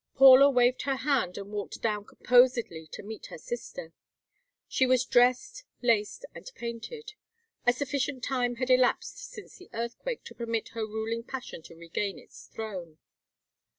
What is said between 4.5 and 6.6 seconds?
She was dressed, laced, and